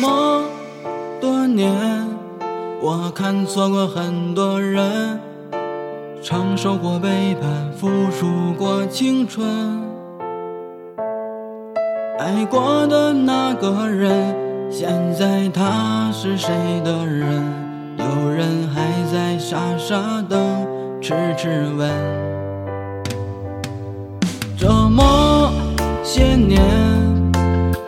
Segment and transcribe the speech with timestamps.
[0.00, 0.44] 这么
[1.20, 1.74] 多年，
[2.80, 5.18] 我看错过很多人，
[6.22, 9.82] 承受过背叛，付出过青春。
[12.16, 14.36] 爱过的那个人，
[14.70, 14.88] 现
[15.18, 16.54] 在他是谁
[16.84, 17.42] 的人？
[17.96, 18.80] 有人还
[19.12, 20.38] 在傻傻等，
[21.02, 21.90] 痴痴问。
[24.56, 25.52] 这么
[26.04, 26.62] 些年，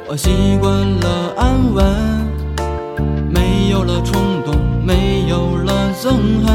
[0.09, 1.31] 我习惯了。
[1.71, 1.85] 安稳，
[3.31, 6.05] 没有了冲动，没有了憎
[6.45, 6.49] 恨。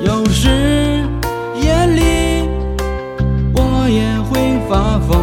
[0.00, 0.48] 有时
[1.60, 2.00] 夜里
[3.54, 3.58] 我
[3.90, 5.18] 也会发疯，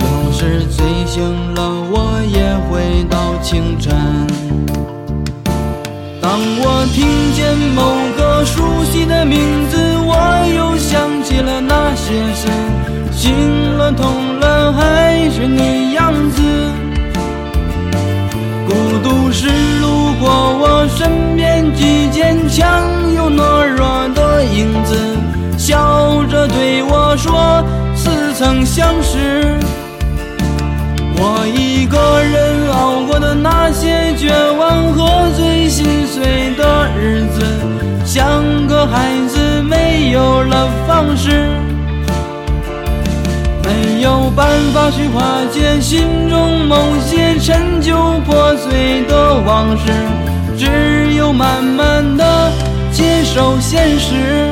[0.00, 1.22] 有时醉醒
[1.54, 1.94] 了我
[2.32, 2.36] 也
[2.68, 3.94] 会到清晨。
[6.20, 7.80] 当我听见某
[8.15, 8.15] 个
[25.56, 29.56] 笑着对我说似曾相识。
[31.18, 37.42] 我一个人熬过的那些绝望和最心碎的日子，
[38.04, 41.48] 像个孩子没有了方式，
[43.64, 47.96] 没有办法去化解心中某些陈旧
[48.26, 49.90] 破碎的往事，
[50.58, 52.52] 只有慢慢的
[52.92, 54.45] 接受现实。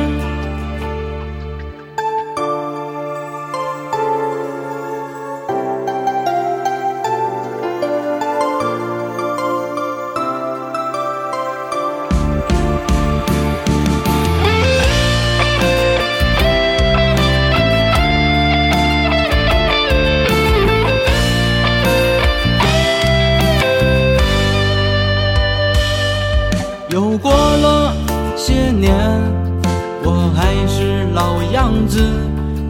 [30.33, 32.01] 还是老样子，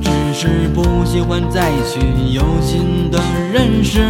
[0.03, 2.01] 只是不喜欢再去
[2.33, 3.19] 有新的
[3.53, 4.01] 认识，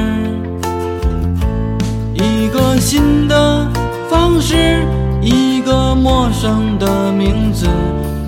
[2.15, 3.66] 一个新的
[4.09, 4.87] 方式，
[5.21, 7.66] 一个陌生的名字，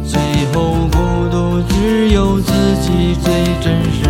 [0.04, 0.20] 最
[0.52, 0.98] 后孤
[1.30, 2.52] 独只有自
[2.82, 4.04] 己最真实。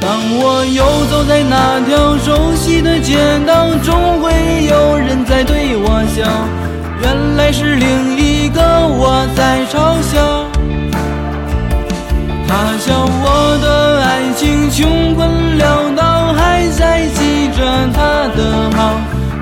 [0.00, 3.16] 当我游走在那条熟悉的街
[3.46, 4.32] 道，总会
[7.52, 10.46] 是另一个我在嘲笑。
[12.46, 15.28] 他笑我的爱情穷困
[15.58, 18.78] 潦倒，还在记着他的好。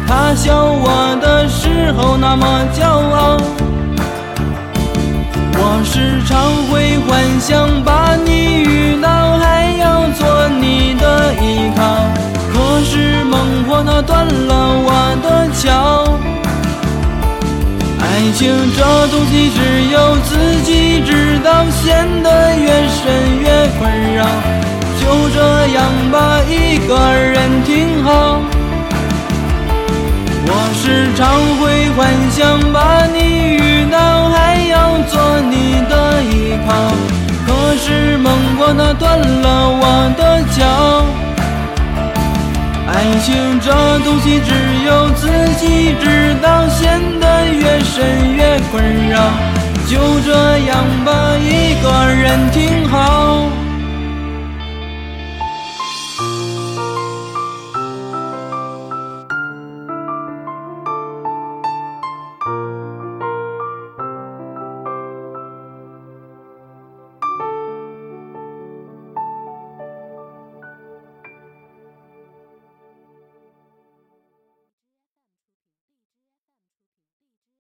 [0.07, 3.37] 他笑我的时候那么骄傲。
[5.61, 8.58] 我时常会幻想把你
[18.39, 24.25] 情这东西只有自己知道，陷得越深越困扰。
[25.01, 25.83] 就这样
[26.13, 28.41] 吧，一个人挺好。
[30.47, 31.27] 我时常
[31.59, 33.19] 会幻想把你
[33.57, 35.19] 遇到，还要做
[35.51, 36.95] 你的依靠。
[37.45, 41.05] 可是梦过那断了我的脚。
[42.87, 44.55] 爱情这东西只
[44.89, 45.29] 只有自
[45.61, 49.21] 己知道，陷得越深越困扰。
[49.87, 53.08] 就这样吧，一个人挺好。